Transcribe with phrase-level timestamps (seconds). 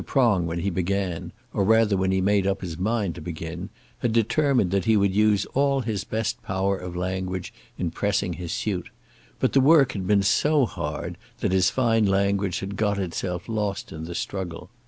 [0.03, 3.69] Prong when he began, or rather when he made up his mind to begin,
[3.99, 8.51] had determined that he would use all his best power of language in pressing his
[8.51, 8.89] suit;
[9.39, 13.91] but the work had been so hard that his fine language had got itself lost
[13.91, 14.71] in the struggle.